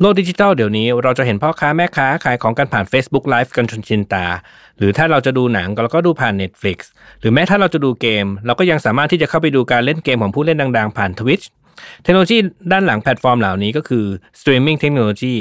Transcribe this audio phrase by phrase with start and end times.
[0.00, 4.26] โลกดิจิทัลเดี๋ยวนี้เราจะเห็นพ่อค้าแม่ค้าขายของกันผ่าน Facebook Live กันจนชินตา
[4.78, 6.78] หรือถ้าเราจะดูหนังเราก็ดูผ่าน Netflix
[7.20, 11.44] หรือแม้ถ้าเราจะดูเกม เราก็ยังสามารถที่จะเข้าไปดูการเล่นเกมของผู้เล่นดัง ๆ ผ่าน Twitch
[12.02, 12.38] เทคโนโลยี
[12.72, 14.04] ด้านหลังแพลตฟอร์มเหล่านี้ก็คือ
[14.38, 15.36] Streaming Technology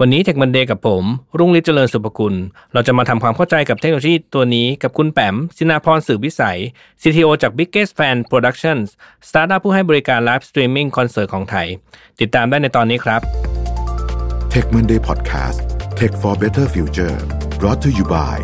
[0.00, 1.04] วันนี้ Tech Monday กับผม
[1.38, 2.34] รุ่งฤทธิ์เจริญสุภกุล
[2.72, 6.58] เราจะมาทำความเข้าใจกับเทคโนโลยีตัวนี้กับคุณแปมสินาพรสืบวิสัย
[7.00, 8.86] CTO จาก Biggest Fan Productions
[9.28, 11.66] สตาร์ทอัพผู้ให้บริการไลฟ์สตรีมมิ่งคอนเสิร์ตของไทย
[12.20, 13.39] ติดตามได้ในตอนนี้ครับ
[14.54, 15.58] Tech Monday Podcast
[15.98, 17.16] Tech for Better Future
[17.60, 18.36] brought to you by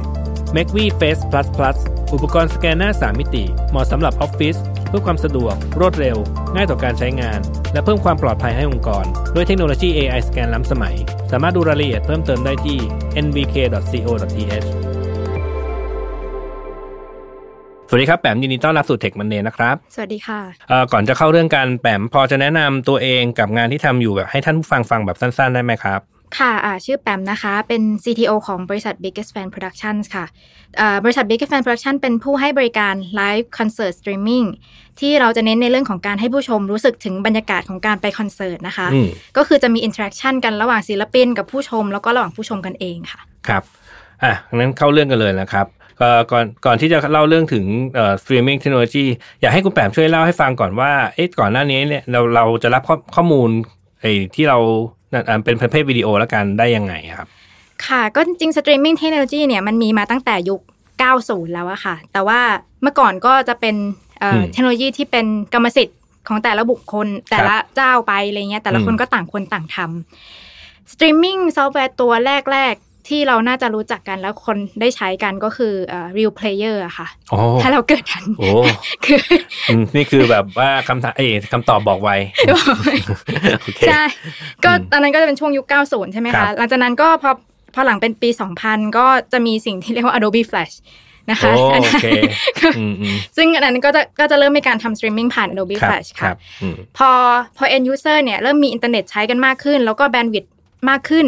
[0.56, 1.77] m a c v Face Plus Plus
[2.14, 4.56] อุปกรณ์สแกนหน้า 3 มิติ เหมาะสำหรับออฟฟิศ
[4.88, 6.16] เพื่อความสะดวก รวดเร็ว
[6.55, 7.41] ง่ายต่อการใช้งาน
[7.73, 10.97] และเพิ่มความปลอดภัยให้องค์กร ด้วยเทคโนโลยี AI สแกนล้ำสมัย
[11.30, 12.78] สามารถดูรายละเอียดเพิ่มเติมได้ที่
[13.25, 14.85] nvk.co.th
[17.88, 26.00] สวัสดีครับแปมยินดีต้อนรับสู่ Tech Monday นะครับ สวัสดีค่ะเอ่อก่อนจะเข้าเรื่องการแปมพอจะแนะนำตัวเองกับงานที่ทำอยู่แบบให้ท่านผู้ฟังฟังแบบสั้นๆ ได้ไหมครับ
[26.38, 30.24] ค่ะอ่าชื่อแปมนะคะ เป็น CTO ของบริษัท Biggest Fan Productions ค่ะ
[30.80, 34.46] อ่าบริษัท Biggest Fan Production เป็นผู้ให้บริการ Live Concert Streaming
[35.00, 43.62] ที่เราจะเน้นในเรื่องของการให้ผู้ชมรู้สึกถึงบรรยากาศของการไปคอนเสิร์ตนะคะอืมก็คือจะมี interaction กันระหว่างศิลปินกับผู้ชม แล้วก็ระหว่างผู้ชมกันเองค่ะ ครับ
[44.24, 45.66] อะงั้นเข้าเรื่องกันเลยนะครับ
[46.00, 49.05] ก็ก่อนก่อนที่จะเล่าเรื่องถึงเอ่อ streaming technology
[49.41, 53.50] อยากให้คุณแปมช่วยเล่าให้ฟังก่อนว่าเอ๊ะก่อนหน้านี้เนี่ยเราเราจะรับข้อข้อมูล
[54.00, 54.58] ไอ้ที่เรา
[55.12, 57.28] อ่าเป็นประเภทวิดีโอแล้วกันได้ยังไงครับ
[57.86, 60.61] ค่ะ ก็จริง streaming technology เนี่ยมันมีมาตั้งแต่ยุค
[61.06, 62.41] 90 แล้วอะค่ะ แต่ว่า
[62.83, 63.77] เมื่อก่อนก็จะเป็น
[64.20, 72.12] เอ่ออืมเทคโนโลยีที่เป็นกรรมสิทธิ์ของแต่ละบุคคล แต่ละเจ้าไปอะไรเงี้ยแต่ละคนอืมก็ต่างคนต่างทำ streaming ซอฟต์แวร์ตัว
[72.52, 78.48] แรกๆ ที่เราน่าจะรู้จักกันแล้วคนได้ใช้กันก็คือเอ่อ RealPlayer อะค่ะโอ้ถ้าเราเกิดทันโอ้
[79.04, 79.18] คือ
[79.68, 82.11] อืมนี่คือแบบว่าคำถามเอ้ยคำตอบบอกวัย
[83.62, 84.02] โอเคใช่
[84.64, 87.30] ก็อืมตอนนั้นก็จะเป็นช่วงยุค 90 ใช่ไหมครัคะบหลังจากนั้นก็พอ
[87.74, 88.28] พอหลังเป็นปี
[88.62, 90.74] 2000 ก็จะมีสิ่งที่เรียกว่า Adobe Flash
[91.30, 92.06] นะคะโอ้อันโอนั้นเค
[92.78, 97.11] อืมอืมซึ่งอันนั้นก็จะก็จะเริ่มมีการทำ streaming ผ่าน Adobe ครับ Flash ครัค่ะบอืมพอ
[97.56, 100.52] พอ end user เนี่ยเริ่มมีอินเทอร์เน็ตใช้กันมากขึ้น แล้วก็แบนด์วิดต์
[100.89, 101.27] มากขึ้น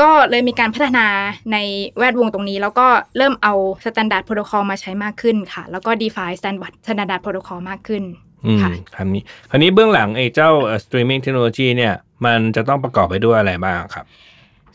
[0.00, 1.06] ก็เลยมีการพัฒนา
[1.52, 1.56] ใน
[1.98, 2.86] แวดวงตรงนี้ แล้วก็
[3.16, 8.02] เริ่มเอา standard protocol มาใช้มากขึ้นค่ะ แล้วก็ define standard standard protocol มากขึ้น
[8.46, 14.04] อืมค่ะคำนี้คราวนี้เบื้องหลังไอ้เจ้าเอ่อ streaming technology เนี่ย มันจะต้องประกอบไปด้วยอะไรบ้างครับ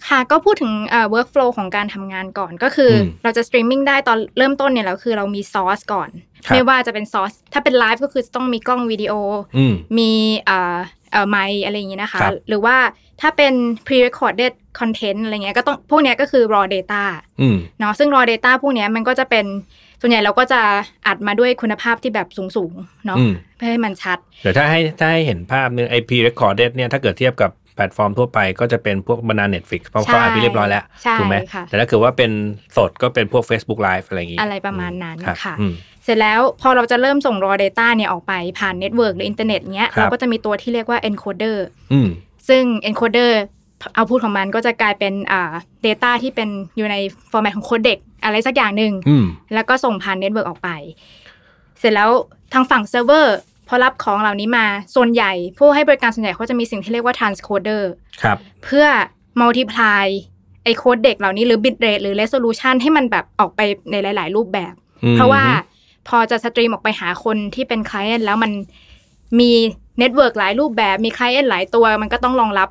[0.09, 6.09] ค่ะก็พูดถึงเอ่อ workflow ของการทำงานก่อนก็คืออมเราจะ streaming ได้ตอนเริ่มต้นเนี่ยแล้วคือเรามี source ก่อน
[6.45, 9.13] ครับไม่ว่าจะเป็น source ถ้าเป็น live ก็คือต้องมีกล้องวิดีโอ
[9.57, 10.11] อืมมี
[10.45, 10.77] เอ่อ
[11.11, 12.77] เอ่อไมค์อะไรอย่างนี้นะคะครับหรือว่า
[13.21, 13.53] ถ้าเป็น
[13.87, 17.03] pre-recorded content อะไรเงี้ยก็ต้องพวกเนี้ยก็คือ raw data
[17.41, 19.45] อืมเนาะซึ่ง raw data พวกเนี้ยมันก็จะเป็น
[20.01, 20.61] ส่วนใหญ่เราก็จะ
[21.07, 32.31] อัดมาด้วยคุณภาพที่แบบสูงๆเนาะอืมเพื่อให้มันชัด เดี๋ยวถ้าให้ถ้าให้เห็นภาพนึงไอพีเรคคอร์ดเนี่ยถ้าเกิดเทียบกับ แพลตฟอร์มทั่วไปก็จะเป็นพวกบรรดา Netflix เพราะเขาอัดไปเรียบร้อยแล้วใช่ถูกไหมค่ะแต่ถ้าเกิดว่าเป็น
[32.77, 35.73] สดก็เป็นพวก Facebook Live อะไรอย่างงี้ อะไรประมาณนั้นรับค่ะอืม
[36.03, 41.57] เสร็จแล้วพอเราจะเริ่มส่ง raw data เนี่ยออกไปผ่าน network หรืออินเทอร์เน็ตเนี้ยครับเราก็จะมีตัวที่เรียกว่า encoder
[41.93, 42.09] อืม
[42.47, 43.31] ซึ่ง encoder
[43.95, 45.51] เอาพูดของมันก็จะกลายเป็นอ่า
[45.85, 46.95] data ที่เป็นอยู่ใน
[47.31, 50.69] ฟอร์แมตของ codec อะไรสักอย่างหนึ่งอืมแล้วก็ส่งผ่าน network ออกไป
[51.79, 52.09] เสร็จแล้ว
[52.53, 53.37] ทางฝั่งเซิร์ฟเวอร์
[53.73, 54.65] พอรับของเหล่านี้มา
[54.95, 57.81] ส่วนใหญ่ ผู้ให้บริการส่วนใหญ่เขาจะมีสิ่งที่เรียกว่า transcoder
[58.23, 58.85] ครับเพื่อ
[59.41, 60.05] multiply
[60.63, 63.61] ไอ้ codec เหล่านี้หรือ bit rate หรือ resolution ให้มันแบบออกไป
[63.91, 64.73] ในหลาย ๆ รูปแบบ
[65.03, 65.43] อืมเพราะว่า
[66.07, 68.51] พอจะ stream ออกไปหาคนที่เป็น client แล้วมัน
[69.39, 69.51] มี
[69.99, 72.69] network หลายรูปแบบมี client หลายตัว มันก็ต้องรองรับ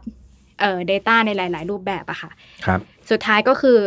[0.61, 2.31] เอ่อ data ในหลาย ๆ รูปแบบอะค่ะ
[2.67, 2.81] ครับ
[3.11, 3.78] สุดท้ายก็คือ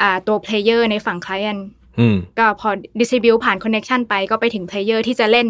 [0.00, 1.60] อ่าตัว player ในฝั่ง client
[1.98, 5.48] อืมก็พอ distribute ผ่าน connection ไปก็ไปถึง player ที่จะเล่น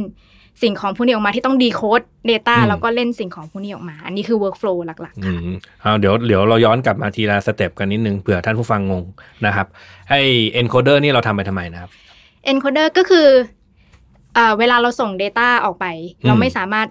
[0.62, 9.05] สิ่งของพวกนี้ออกมาที่ต้อง decode data อืมแล้วก็เล่นสิ่งของผู้นี้ออกมา อันนี้คือ workflow หลักๆอืค่ะมเอาเดี๋ยวเดี๋ยวเราย้อนกลับมาทีละสเต็ปกันนิดนึงเผื่อท่านผู้ฟังงง
[9.47, 9.66] นะครับ
[10.09, 10.15] ไอ
[10.61, 11.91] encoder นี่เราทำไปทำไมนะครับ
[12.53, 13.28] encoder ก็คือ
[14.34, 15.87] เอ่อเวลาเราส่ง Data ออกไป
[16.19, 16.88] อืมเราไม่สามารถ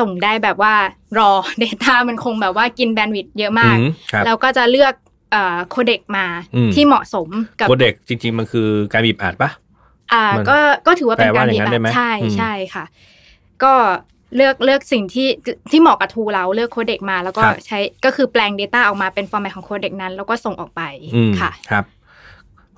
[0.00, 0.74] ส่งได้แบบว่า
[1.18, 1.30] รอ
[1.64, 4.94] Data มันคงแบบว่ากินแบนด์วิดต์เยอะมากอืมครับเราก็จะเลือก
[5.70, 6.26] โคเด็กมา
[6.56, 7.28] อืมที่เหมาะสม
[7.60, 9.50] กับโคเด็กจริง ๆ มันคือการบีบอัดปะ
[10.12, 12.84] อ่ามันก็ก็ถือว่าเป็นแปลกาว่ารบีบอัดอย่างนั้นได้ไหมใช่อืมใช่ค่ะ
[13.64, 13.74] ก็
[14.36, 15.28] เลือกเลือกสิ่งที่
[15.70, 20.82] ที่เหมาะกับ tool เราเลือก codec มา แล้วก็ครับใช้ก็คือแปลง Data ออกมาเป็นฟอร์แมตของ codec นั้น แล้วก็ส่งออกไป
[21.16, 21.84] อืมค่ะครับ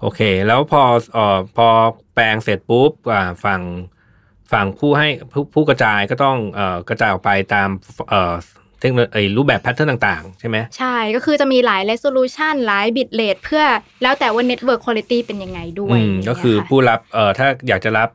[0.01, 0.83] โอเค แล้วพอ
[1.13, 1.69] เอ่อพอ
[2.15, 3.63] แปลงเสร็จปุ๊บอ่าฝั่ง
[4.53, 7.69] ฝั่งผู้ให้ผู้ผู้กระจายก็ต้องเอ่อกระจายออกไปตาม
[8.81, 13.65] เอ่อเทคโนโลยีรูปแบบ pattern ต่างๆ ใช่ไหมใช่ก็คือจะมีหลาย resolution หลาย bit rate เพื่อ
[14.03, 18.09] แล้วแต่ว่า network quality เป็นยังไงด้วยอืมก็คืออย่างเงี้ยะผู้รับเอ่อถ้าอยากจะรับ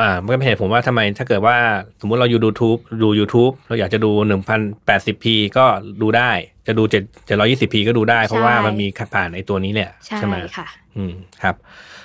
[0.00, 1.56] อ่ามันก็เป็นเหตุผมว่าทำไมถ้าเกิดว่า
[2.00, 5.24] สมมุติเราอยู่ดูทูบดู YouTube เราอยากจะดู 1080p
[5.56, 5.64] ก็
[6.02, 6.30] ดูได้
[6.66, 11.12] จะดูเจ็ดเจ็ดร้อยยี่สิบ p ก็ดูได้ เพราะใช่ว่ามันมีผ่านไอ้ตัวนี้แหละใช่ไหมค่ะ อืม
[11.42, 11.54] ครับ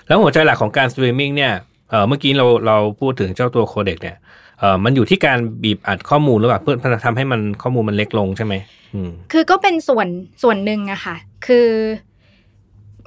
[0.08, 1.54] แล้วหัวใจหลักของการสตรีมมิ่งเนี่ย
[1.90, 4.18] เออเมื่อกี้เราเราพูดถึงเจ้าตัว codec เนี่ย
[4.60, 6.76] เออมันอยู่ที่การบีบอัดข้อมูลหรือเปล่าเพื่อ
[7.06, 8.54] ทำให้มันข้อมูลมันเล็กลงใช่ไหม
[8.94, 10.08] อืมคือก็เป็นส่วน
[10.44, 11.16] ส่วนหนึ่งอะค่ะ
[11.46, 11.68] คือ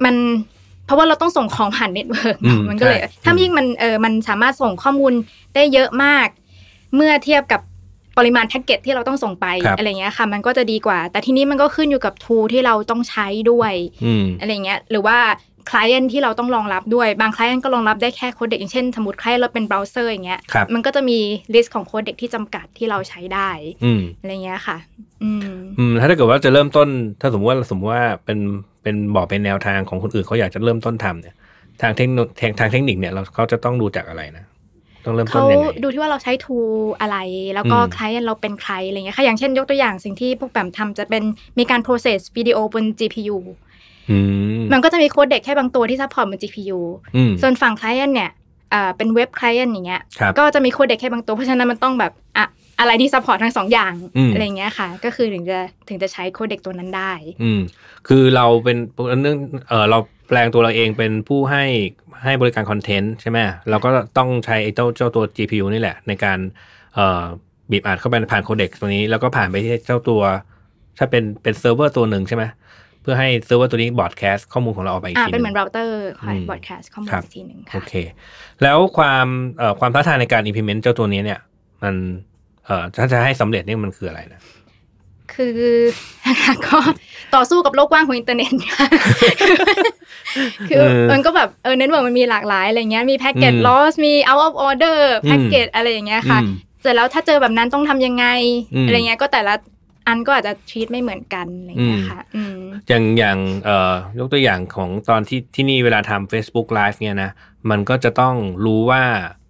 [0.05, 0.15] มัน
[0.85, 5.13] เพราะว่าเราต้องส่งของผ่าน network อืมมันก็เลยใช่ถ้ายิ่งมันเออมันสามารถส่งข้อมูล
[5.55, 6.27] ได้เยอะมาก
[6.95, 7.61] เมื่อเทียบกับ
[8.17, 13.73] ปริมาณแพ็กเกจที่เราต้องส่งไปครับอะไรเงี้ยค่ะ มันก็จะดีกว่า แต่ทีนี้มันก็ขึ้นอยู่กับ tool ที่เราต้องใช้ด้วย
[14.05, 15.17] อืมอะไรเงี้ย หรือว่า
[15.69, 21.19] client ที่เราต้องรองรับด้วย บางคล i e n t ก็รองรับได้แค่ codec อย่างเช่น สมมติใครเราเป็นเบราว์เซอร์อย่างเงี้ยครับมันก็จะมี
[21.53, 23.49] list ของ codec ที่จำกัดที่เราใช้ได้
[23.83, 24.77] อืมอะไรเงี้ยค่ะ
[25.23, 26.87] อืมอืมถ้าเกิดว่าจะเริ่มต้น
[27.21, 28.39] ถ้าสมมติว่าสมมติว่าเป็น
[28.83, 31.35] เป็นบอกเป็นแนวทางของคนอื่นเขาอยากจะเริ่มต้นทำเนี่ย
[31.81, 34.45] ทางเทคโนทางทางเทคนิคเนี่ยเราเขาจะต้องดูจากอะไรนะ
[35.05, 36.57] ต้องเริ่มต้นเขายังไงดูที่ว่าเราใช้ tool
[37.01, 37.17] อะไร
[37.53, 41.23] แล้วก็อืมคล i e n t เราเป็นใครอะไรเงี้ยค่ะอย่างเช่นยกตัวอย่างสิ่งที่พวกแปมทำจะเป็น
[41.59, 43.72] มีการ process วิดีโอบน GPU อื
[44.55, 46.79] มมันก็จะมี codec แค่บางตัวที่ support บน GPU
[47.15, 48.31] อืมส่วนฝั่ง client เนี่ย
[48.71, 52.45] เอ่อเป็นเว็บ client อย่างเงี้ยครับก็จะมี codec แค่บางตัวเพราะฉะนั้นมันต้องแบบอะ
[52.79, 55.59] อะไรที่ support ทั้งสองอย่างอืมอะไรเงี้ยค่ะ ก็คือถึงจะ
[55.89, 57.11] ถึงจะใช้ codec ตัวนั้นได้
[57.43, 57.61] อืม
[58.07, 58.77] คือเราเป็น
[59.21, 59.37] เรื่อง
[59.69, 61.63] เออเราแปลงตัวเราเองเป็นผู้ให้
[62.23, 63.39] ให้บริการ content ใช่ไหม
[63.69, 66.39] เราก็ต้องใช้ไอ้เจ้าเจ้าตัว GPU นี่แหละ ในการ
[66.95, 67.23] เอ่อ
[67.71, 70.21] บีบอัดเข้าไปผ่าน codec ตัวนี้ แล้วก็ผ่านไปที่เจ้าตัว
[70.97, 72.43] ถ้าเป็นเป็นเซิร์ฟเวอร์ตัวหนึ่งใช่ไหม
[73.03, 77.93] เพื่อให้เซิร์ฟเวอร์ตัวนี้ broadcast ข้อมูลของเราออกไปอีกอ่าทีเป็นเหหมืนึองนเราเตอร์คอยอืม broadcast ข้อมูลครับอีกทีหนึ่งโอค่ะเค
[78.63, 79.27] แล้วความ
[79.57, 81.39] เอ่อความท้าทายในการ implement เจ้าตัวนี้เนี่ย
[81.83, 81.95] มัน
[82.65, 84.41] เอ่อถ้าจะให้สำเร็จนี่มันคืออะไรนะ
[85.33, 85.59] คือ
[86.65, 86.77] ก็
[87.35, 88.87] ต่อสู้กับโลกกว้างของอินเทอร์เน็ตค่ะ
[90.69, 98.25] คือเออมันก็แบบเออ network มันมีหลากหลายอะไรเงี้ยมีแพ็กเกจอืม loss มี out of order อืมแพ็กเกจอะไรอย่างเงี้ยค่ะอืมเสร็จแล้วถ้าเจอแบบนั้นต้องทำยังไง
[98.75, 99.53] อืมอะไรเงี้ยก็แต่ละ
[100.07, 102.57] อันก็อาจจะท e ี t ไม่เหมือนกันอะไรเงี้ยค่ะอืม
[102.89, 107.31] อย่างอย่างเอ่อยกตัวอย่างของตอนที่ที่นี่เวลาทำ Facebook Live เนี่ยนะ
[107.69, 108.35] มันก็จะต้อง
[108.65, 109.03] รู้ว่า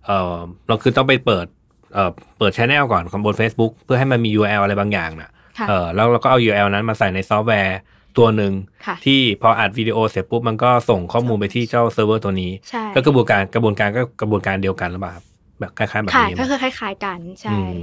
[0.05, 0.35] เออ
[0.67, 1.45] เราคือต้องไปเปิด
[1.93, 5.29] เอ่อเปิดช anel ก่อนของบน Facebook เพื่อให้มันมี URL อะไรบางอย่างน่ะ
[5.59, 7.77] ค่ะเออแล้วเราก็เอา URL นั้นมาใส่ในซอฟต์แวร์
[8.17, 8.53] ตัวหนึ่ง
[8.85, 15.25] ค่ะที่พออัดวิดีโอเสร็จปุ๊บมันก็ส่งข้อมูลไปที่เจ้าเซิร์ฟเวอร์ตัวนี้ใช่แล้วกระบวนการกระบวนการก็กระบวนการเดียวกันหรือเปล่าครับ
[15.59, 17.75] แบบคล้ายๆแบบค่ะนี้ไหมก็คือคล้าย ๆกันใช่อืม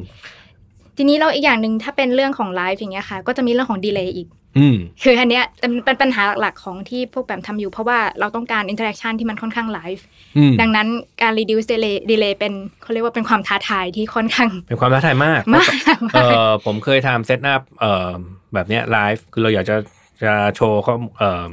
[1.02, 10.04] ทีนี้เราอีกอย่างหนึ่งถ้าเป็นเรื่องของไลฟ์อย่างเงี้ยค่ะ ก็จะมีเรื่องของ delay อีกอืมคืออันเนี้ยเป็นเป็นปัญหาหลักๆของที่พวกแปมทำอยู่ เพราะว่าเราต้องการ interaction ที่มันค่อนข้างไลฟ์
[10.36, 10.88] อืมดังนั้น
[11.22, 12.52] การ reduce delay delay เป็น
[12.82, 15.72] เขาเรียกว่าเป็นความท้าทายที่ค่อนข้าง เป็นความท้าทายมากมาก
[16.14, 16.18] เอ
[16.48, 18.10] อผมเคยทำ setup เอ่อ
[18.54, 19.76] แบบเนี้ยไลฟ์คือเราอยากจะ
[20.24, 21.50] จะโชว์เขาเอ่อ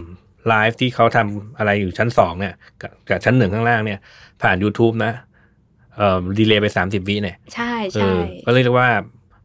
[0.47, 3.99] ไลฟ์ที่เขาทำอะไรอยู่ชั้นสองเนี่ยกับกับชั้นหนึ่งข้างล่างเนี่ย
[4.41, 5.13] ผ่าน YouTube นะ
[5.97, 8.89] เอ่อ delay ไปสามสิบวิเนี่ยใช่เอใช่อก็เรียกได้ว่า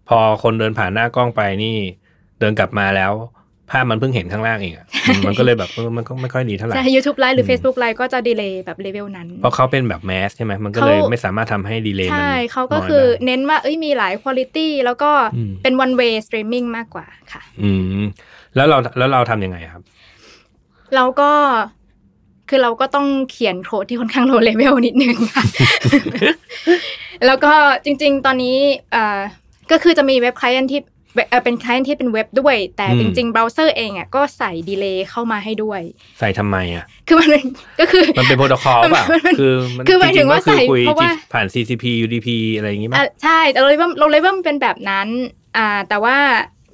[0.09, 1.77] พอคนเดินผ่านหน้ากล้องไปนี่
[2.41, 3.13] เดินกลับมาแล้ว
[3.71, 14.59] ภาพมันเพิ่งเห็นข้างล่างเองอะอืมมันก็เลยแบบเออมันก็ไม่ค่อยดีเท่าไหร่ใช่ YouTube Live หรืออม Facebook Live ก็จะ delay แบบเลเวลนั้น เพราะเขาเป็นแบบ mass ใช่ไหมมันก็เลยเขาไม่สามารถทำให้ delay มันใช่เขาก็น้ยคือได้เน้นว่าเอ้ยมีหลายคุณ i t
[14.67, 17.71] y แล้วก็อืมเป็น one way streaming มากกว่าค่ะ อื
[18.01, 18.03] ม
[18.57, 19.83] แล้วเราแล้วเราทำยังไงครับ
[20.95, 21.31] เราก็
[22.49, 25.45] คือเราก็ต้องเขียนโค้ดที่ค่อนข้างโลเลเวลนิดนึงค่ะ
[27.27, 27.53] แล้วก็
[27.85, 28.57] จริง ๆ ตอนนี้
[28.93, 29.21] เอ่อ
[29.71, 30.81] ก็คือจะมีเว็บ client ที่
[31.29, 35.81] เอ่อเป็น client ที่เป็นเว็บด้วย แต่อืมจริงๆเบราว์เซอร์เองอะก็ใส่ delay เข้ามาให้ด้วย
[36.19, 37.45] ใส่ทำไมอะ คือมันเป็น
[37.81, 45.09] ก็คือมันเป็นโปรโตคอลเปล่ามันมันคือมันคือหมายถึงว่าจริๆก็คือใส่คุยเพราะว่าที่ผ่าน TCP UDP อะไรอย่างงี้มั้ยอะยใช่แต่เราเลยว่าเราเลยว่ามันเป็นแบบนั้น
[45.57, 46.17] อ่าแต่ว่า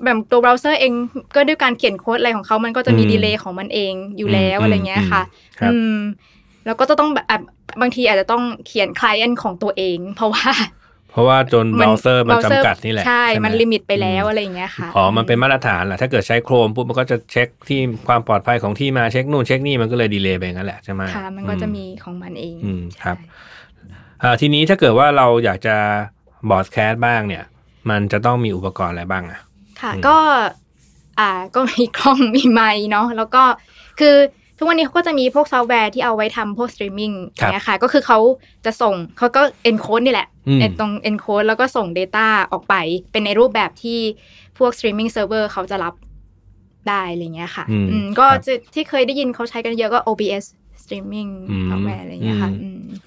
[0.05, 0.93] แบบตัวเบราว์เซอร์เอง
[1.35, 5.97] ก็ด้วยการเขียนโค้ดอะไรของเขามันก็จะมีอืม delay ของมันเองอยู่แล้วอืมอะไรเงี้ยค่ะอืมครับอืม
[6.67, 7.39] แล้วก็จะต้องแบบอะ
[7.81, 10.49] บางทีอาจจะต้องเขียนคล i e n t ของตัวเอง เพราะว่า
[11.11, 25.77] เพราะว่าจนเบราว์เซอร์มัน browser จำกัดนี่แหละ ใช่ไหมัน limit ไปแล้วอะไรอย่างเงี้ยค่ะ อ๋อ มันเป็นมาตรฐานแหละถ้าเกิดใช้ Chrome ปุ๊บมันก็จะเช็คที่ความปลอดภัยของที่มาเช็คนู่นเช็คนี่มันก็เลย delay ไปงั้นแหละใช่ไหมค่ะ มันก็จะมีของมันเอง อืมครับใช่อ่าทีนี้ถ้าเกิดว่าเราอยากจะ
[26.51, 27.45] broadcast บ้างเนี่ย
[27.91, 29.41] มันจะต้องมีอุปกรณ์อะไรบ้างอะ
[29.81, 30.19] ค่ะอืมก็
[31.21, 33.43] อ่าก็มีกล้องมีไมค์เนาะแล้วก็
[34.01, 34.17] คือ
[34.59, 38.19] ทุกวันนี้เขาก็จะมีพวกซอฟต์แวร์ที่เอาไว้ทำพวกสตรีมมิ่งครับเนี่ยค่ะ ก็คือเขา
[38.65, 42.75] จะส่งเขาก็ encode นี่แหละอืมไอ้ตรง encode แล้วก็ส่ง Data ออกไป
[43.13, 43.99] เป็นในรูปแบบที่
[44.59, 45.95] พวก streaming server เขาจะรับ
[46.89, 50.45] ได้อะไรเงี้ยค่ะอืมอืมก็ครับจะที่เคยได้ยินเขาใช้กันเยอะก็ OBS
[50.83, 52.99] streaming อืมซอฟต์แวร์อะไรเงี้ยค่ะอืมอืม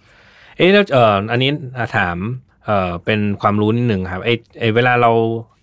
[0.58, 2.18] เอ๊ะแล้วเอ่ออันนี้อะถาม
[2.66, 5.12] เอ่อเป็นความรู้นิดหนึ่งครับไอ้ไอ้เวลาเรา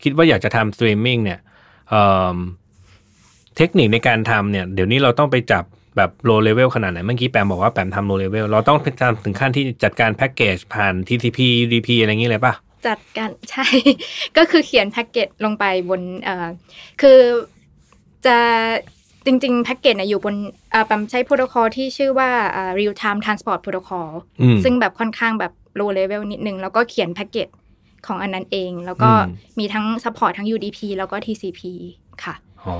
[0.03, 1.39] คิดว่าอยากจะทำสตรีมมิ่งเนี่ย
[1.91, 2.03] เอ่
[2.35, 2.37] อ
[3.57, 5.65] เทคนิคในการทำเนี่ย เดี๋ยวนี้เราต้องไปจับ
[5.99, 12.55] แบบโลเลเวลขนาดไหน เมื่อกี้แปมบอกว่าแปมทำโลเลเวลเราต้องทำถึงขั้นที่จัดการ packet ผ่าน TCP UDP อะไรอย่างนี้เลยป่ะ
[12.87, 13.67] จัดการใช่
[14.37, 16.49] ก็คือเขียน packet ลงไปบนเอ่อ
[17.01, 17.19] คือ
[18.27, 18.37] จะ
[19.27, 20.35] จริงๆ packet เนี่ยอยู่บน
[20.75, 24.09] อ่าแปมใช้โปรโตคอลที่ชื่อว่าอ่า real time transport protocol
[24.41, 27.49] อืมซึ่งแบบค่อนข้างแบบ low level นิดนึง แล้วก็เขียน packet
[28.07, 31.61] ของอันนั้นเอง แล้วก็อืมมีทั้ง support ทั้ง UDP แล้วก็ TCP
[32.25, 32.35] ค่ะ
[32.67, 32.77] อ๋อ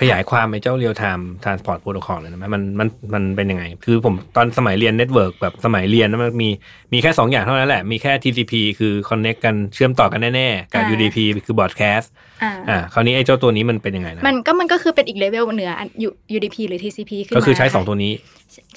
[0.00, 6.48] ขยายความไอ้เจ้า real time transport protocol เลยนะมันมันมันเป็นยังไง คือผมตอนสมัยเรียนเน็ตเวิร์กแบบสมัยเรียนนะมันมี
[6.92, 12.06] มีแค่ 2 อย่างเท่านั้นแหละ มีแค่ TCP คือ connect กันเชื่อมต่อกันแน่ๆ กับอ่า UDP คือ broadcast
[12.42, 18.12] อ่าอ่าคราวนี้ไอ้เจ้าตัวนี้มันเป็นยังไงนะ มันก็มันก็คือเป็นอีกเลเวลเหนืออัน U- UDP หรือ TCP ขึ้นมาก็คือใช้ 2 ตัวนี้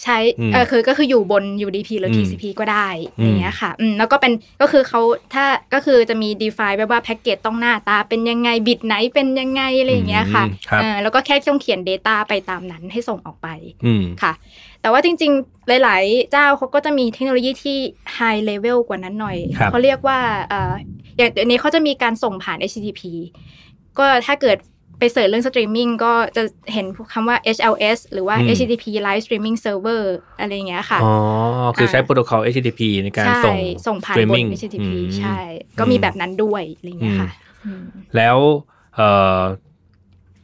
[0.04, 2.88] ใช้อืมเออคือก็คืออยู่บน UDP หรือม TCP ก็ได้
[3.20, 5.02] อืมอย่างเงี้ยค่ะอืมแล้วก็เป็นก็คือเขา
[5.34, 13.48] ถ้าก็คือจะมี define ไว้ว่าแพ็กเกจต้องหน้าตาเป็นยังไงบิตไหนเป็นยังไงอะไรอย่างเงี้ยค่ะอืมครับเออแล้วก็แค่ต้องเขียน Data ไปตามนั้นให้ส่งออกไป
[13.86, 14.34] อืมค่ะ
[14.82, 17.78] แต่ว่าจริง ๆ หลาย ๆ เจ้าเขาก็จะมีเทคโนโลยีที่
[18.18, 20.74] high level กว่านั้นหน่อยครับเขาเรียกว่าเอ่อ
[21.18, 23.02] อย่างเดี๋ยวนี้เขาจะมีการส่งผ่าน HTTP
[24.00, 24.58] ก็ถ้าเกิด
[25.00, 30.02] ไป search เรื่องสตรีมมิ่งก็จะเห็นคำว่า HLS หรือว่าอืม HTTP Live Streaming Server
[30.40, 31.14] อะไรอย่างเงี้ยค่ะ อ๋อ
[31.78, 35.38] คือใช้อ่าโปรโตคอล HTTP ในการใช่ส่งส่งผ่านบน streaming HTTP อืมใช่
[35.80, 37.30] ก็มีแบบนั้นด้วยอะไรอย่างเงี้ยค่ะ
[37.66, 37.84] อืม
[38.16, 38.38] แล้ว
[38.96, 39.40] เอ่อ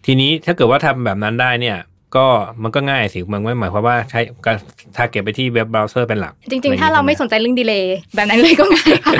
[0.05, 1.79] ทีนี้ถ้าเกิดว่าทำแบบนั้นได้เนี่ย
[2.15, 2.25] ก็
[2.63, 4.57] มันก็ง่ายสิมันไม่หมายความว่าใช้การ
[4.95, 9.13] target ไปที่เว็บเบราว์เซอร์เป็นหลัก จริง ๆ ถ้าเราไม่สนใจเรื่อง delay แบบนั้นเลยก็ง่ายค่ะ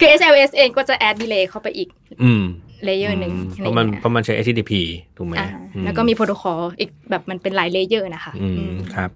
[0.00, 1.88] คือ HLS เองก็จะ add delay เข้าไปอีก
[2.22, 2.44] อืม
[2.84, 4.72] เลเยอร์หนึ่งอืมอะไรเพราะมันเงี้ยเพราะมันใช้ HTTP
[5.16, 9.10] ถูกไหมอ่าอืแล้วก็มีโปรโตคอลอีกแบบมันเป็นหลาย layer นะคะอืมอืมครับ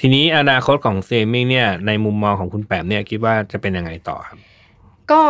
[0.00, 4.38] ทีนี้อนาคตของสตรีมมิ่งเนี่ย ในมุมมองของคุณแปมเนี่ยคิดว่าจะเป็นยังไงต่อครับ
[5.10, 5.20] ก็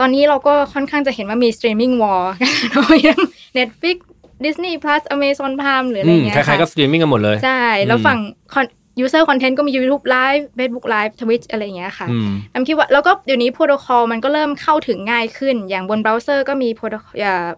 [0.00, 3.20] ตอนนี้เราก็ค่อนข้างจะเห็นว่ามี streaming war กันเนอะอย่าง
[3.58, 3.96] Netflix
[4.44, 8.18] Disney Plus Amazon Prime หรืออะไรอืมเงี้ยใครๆก็สตรีมมิ่งกันหมดเลย ใช่ แล้วอืมฝั่ง
[8.54, 8.72] con-
[9.02, 16.96] user content ก็มี YouTube Live Facebook Live Twitch อะไรอย่างเงี้ยค่ะอืมแปมคิดว่าแล้วก็เดี๋ยวนี้โปรโตคอลมันก็เริ่มเข้าถึงง่ายขึ้น อย่างบนเบราว์เซอร์ก็มีโปรโต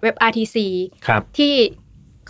[0.03, 0.57] เว็บ RTC
[1.07, 1.55] ครับที่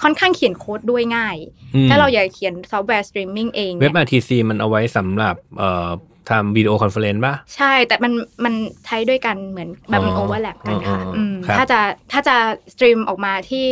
[0.03, 1.37] ค่อนข้างเขียนโค้ดด้วยง่าย
[1.75, 5.89] อืมถ้าเราอยากเขียนซอฟต์แวร์สตรีมมิ่งเองเว็บนี่ย RTC มันเอาไว้สำหรับเอ่อ
[6.31, 8.13] ทำวิดีโอคอนเฟอเรนซ์ป่ะ ใช่แต่มัน
[8.45, 8.55] มัน
[8.87, 11.81] ใช้ด้วยกันเหมือนแบบมันอ๋โอ overlap กันค่ะอ๋ออ๋ออืมครับถ้าจะ
[12.13, 12.37] ถ้าจะ
[12.73, 13.67] stream ออกมาที่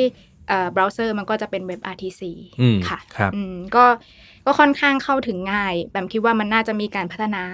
[0.48, 2.22] เอ่อเบราว์เซอร์มันก็จะเป็นเว็บ RTC
[2.60, 3.84] อืมค่ะครับอืมก็
[4.44, 7.44] ก็ค่อนข้างเข้าถึงง่าย แบบคิดว่ามันน่าจะมีการพัฒนา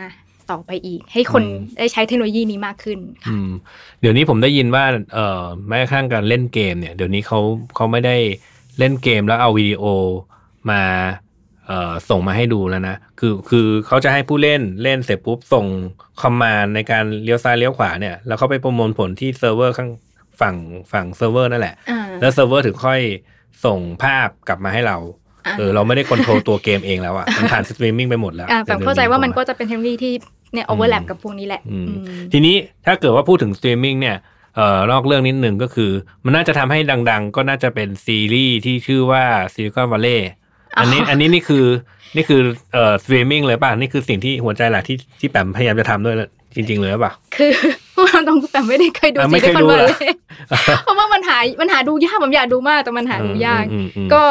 [0.51, 3.51] ต่อไปอีก ให้คนอืมได้ใช้เทคโนโลยีนี้มากขึ้นค่ะอืม
[4.01, 7.41] เดี๋ยวนี้ผมได้ยินว่าเอ่อแม้กระทั่งการเล่นเกมเนี่ย เดี๋ยวนี้เขา
[7.75, 8.17] เขาไม่ได้
[8.79, 9.85] เล่นเกมแล้วเอาวิดีโอ
[10.71, 10.83] มา
[11.67, 15.67] เอ่อส่งมาให้ดูแล้วนะ คือคือเขาจะให้ผู้เล่นเล่นเสร็จปุ๊บส่ง
[16.21, 19.91] command ในการเลี้ยวซ้ายเลี้ยวขวาเนี่ย แล้วเขาไปประมวลผลที่เซิร์ฟเวอร์ข้าง
[20.41, 20.57] ฝั่ง
[20.93, 23.01] ฝั่งเซิร์ฟเวอร์นั่นแหละอ่าแล้วเซิร์ฟเวอร์ถึงค่อย
[23.65, 25.20] ส่งภาพกลับมาให้เราอ่า
[25.59, 30.13] เออเราไม่ได้ control ตัวเกมเองแล้วอะมันผ่านสตรีมมิ่งไปหมดแล้วอ่าแบบเข้าใจว่ามันก็เดี๋ยวจะเป็นเทคโนโลยีที่
[30.53, 32.57] เนี่ย overlap กับพวกนี้แหละอืมอืมทีนี้
[32.87, 34.17] ถ้าเกิดว่าพูดถึงสตรีมมิ่งเนี่ย
[34.57, 35.91] เอ่อนอกเรื่องนิดหนึ่งก็คือ
[36.25, 36.79] มันน่าจะทำให้
[37.11, 40.21] ดัง ๆ ก็น่าจะเป็นซีรีส์ที่ชื่อว่า Silicon Valley
[40.79, 41.65] อันนี้อ๋ออัอันนี้นี่คือ
[42.17, 42.41] นี่คือ
[42.73, 46.17] เอ่อสตรีมมิ่งเลยป่ะ นี่คือสิ่งที่หัวใจหลักที่ที่แปมพยายามจะทำด้วย
[46.55, 47.51] จริง ๆ เลยหรือเปล่ะ คือ
[47.95, 50.15] พวกเราต้องแต่ไม่ได้เคยดูอะซีไม่เครียส์คอนดูเวอร์เหรเลอย
[50.85, 54.23] เพราะว่ามันหามันหาดูยากผมอยากดูมากแต่มันหาดูยากอืมอืมอืมก็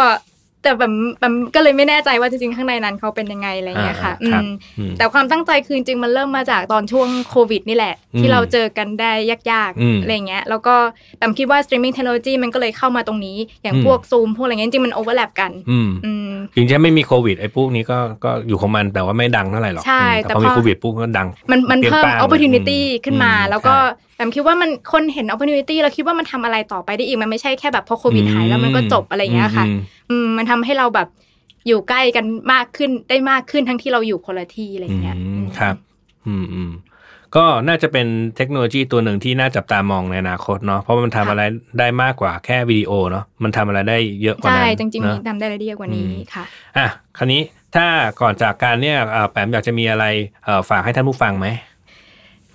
[0.63, 9.11] แต่แบบแบบก็เลยไม่แน่ใจว่าจริงๆข้างในนั้นเขาเป็นยังไงอะไรเงี้ยค่ะอ่าครับอืมอืมแต่ความตั้งใจคือจริงๆมันเริ่มมาจากตอนช่วงโควิดนี่แหละอืมที่เราเจอกันได้
[9.51, 10.75] ยากอืมๆอะไรเงี้ยแล้วก็
[11.19, 31.07] แบบคิดว่า streaming technology มันก็เลยเข้ามาตรงนี้ อย่างอืมพวกซูมพวกอะไรเงี้ยจริงๆมัน overlap กันอืมอืมจริงๆไม่มีโควิดไอ้พวกนี้ก็ก็อยู่ของมันแต่ว่าไม่ดังเท่าไหร่หรอกใช่อืมแต่พอพอมีโควิดปุ๊บก็ดัง มันมันปรี้ยงเพิ่มป้างลย opportunity อืมขึ้นมาอืแล้วก็ใช่ แบบคิดว่ามันคนเห็น opportunity แล้วคิดว่ามันทำอะไรต่อไปได้อีกมันไม่ใช่แค่แบบพอโควิดหายแล้วมันก็จบอะไรอย่างเงี้ยค่ะ อืมอืมมันทำให้เราแบบ
[31.67, 35.75] อยู่ใกล้กันมากขึ้นได้มากขึ้นทั้งที่เราอยู่คนละที่อะไรอย่างเงี้ยอืมอืมครับ
[36.27, 36.71] อืมอืม
[37.35, 41.41] ก็น่าจะเป็นเทคโนโลยีตัวหนึ่งที่น่าจับตามองในอนาคตเนาะเพราะว่ามันทำอะไร
[41.79, 46.43] ได้มากกว่าแค่วิดีโอเนาะมันทำอะไรได้เยอะกว่าใช่นั้นจริงเนอะๆทำได้ละเอียดกว่านี้อืมค่ะ
[46.77, 47.41] อะคราวนี้
[47.75, 47.85] ถ้า
[48.21, 50.05] ก่อนจากการเนี่ยเอ่อแปมอยากจะมีอะไร
[50.45, 51.47] เอ่อฝากให้ท่านผู้ฟังไหม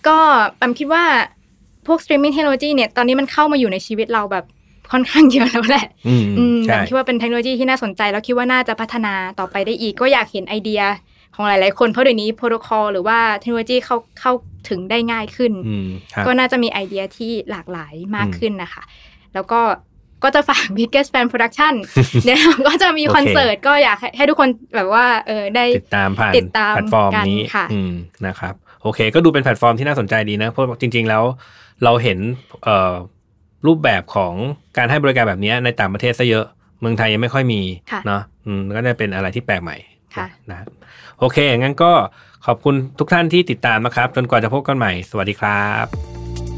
[0.09, 0.19] ก็
[0.57, 1.05] แปมคิดว่า
[1.87, 4.45] พวก streaming technology เนี่ยตอนนี้มันเข้ามาอยู่ในชีวิตเราแบบ
[4.93, 10.83] ค่อนข้างเยอะแล้วแหละอืมอืมแบใช่บคิดว่าเป็นเทคโนโลยีที่น่าสนใจ แล้วคิดว่าน่าจะพัฒนาต่อไปได้อีก ก็อยากเห็นไอเดีย
[11.35, 14.33] ของหลาย ๆ คนเพราะเดี๋ยวนี้โปรโตคอลหรือว่าเทคโนโลยีเข้าเข้า
[14.69, 18.83] ถึงได้ง่ายขึ้นอืมครับก็น่าจะมีไอเดียที่หลากหลายมากอืมขึ้นนะคะ
[19.35, 19.61] แล้วก็
[20.25, 21.75] ก็จะฝาก Biggest Fan Production
[22.25, 27.93] เดี๋ยวก็จะมีโอเคคอนเสิร์ตก็อยากให้ให้ทุกคนแบบว่าเออได้ติดตามผ่านติดตามแพลตฟอร์มกันนี้ค่ะอืม
[28.27, 31.23] นะครับ โอเค ก็ดูเป็นแพลตฟอร์มที่น่าสนใจดีนะ เพราะจริง ๆ แล้ว
[31.85, 32.19] เราเห็น
[32.65, 32.95] เอ่อ
[33.67, 34.35] รูปแบบของ
[34.77, 36.45] การให้บริการแบบนี้ในต่างประเทศซะเยอะ
[36.81, 37.61] เมืองไทยยังไม่ค่อยมี
[37.93, 39.77] ค่ะเนาะอืมก็จะเป็นอะไรที่แปลกใหม่
[40.17, 40.69] ค่ะนะครับ
[41.19, 41.93] โอเค งั้นก็
[42.47, 46.14] ขอบคุณทุกท่านที่ติดตามนะครับ จนกว่าจะพบกันใหม่ สวัสดีครับ